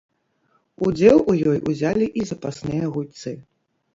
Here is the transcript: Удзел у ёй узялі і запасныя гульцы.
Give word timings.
Удзел 0.87 1.19
у 1.33 1.35
ёй 1.51 1.59
узялі 1.73 2.05
і 2.21 2.25
запасныя 2.31 2.85
гульцы. 2.95 3.35